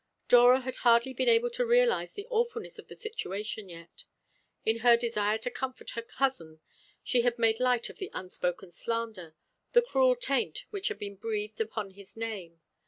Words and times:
Dora 0.27 0.61
had 0.61 0.77
hardly 0.77 1.13
been 1.13 1.29
able 1.29 1.51
to 1.51 1.63
realise 1.63 2.11
the 2.13 2.25
awfulness 2.31 2.79
of 2.79 2.87
the 2.87 2.95
situation 2.95 3.69
yet. 3.69 4.05
In 4.65 4.79
her 4.79 4.97
desire 4.97 5.37
to 5.37 5.51
comfort 5.51 5.91
her 5.91 6.01
cousin 6.01 6.59
she 7.03 7.21
had 7.21 7.37
made 7.37 7.59
light 7.59 7.87
of 7.87 7.99
the 7.99 8.09
unspoken 8.11 8.71
slander, 8.71 9.35
the 9.73 9.81
cruel 9.83 10.15
taint 10.15 10.65
which 10.71 10.87
had 10.87 10.97
been 10.97 11.17
breathed 11.17 11.61
upon 11.61 11.91
his 11.91 12.17
name. 12.17 12.61